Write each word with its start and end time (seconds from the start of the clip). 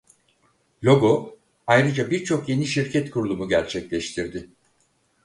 Logo 0.83 1.37
ayrıca 1.67 2.11
birçok 2.11 2.49
yeni 2.49 2.65
şirket 2.67 3.11
kurulumu 3.11 3.49
gerçekleştirdi. 3.49 4.49